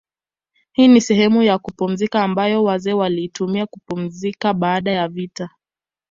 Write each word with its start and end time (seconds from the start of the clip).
Hii 0.73 0.87
ni 0.87 1.01
sehemu 1.01 1.43
ya 1.43 1.57
kupumzika 1.59 2.23
ambayo 2.23 2.63
wazee 2.63 2.93
waliitumia 2.93 3.65
kupumzika 3.65 4.53
baada 4.53 4.91
ya 4.91 5.07
vita 5.07 5.49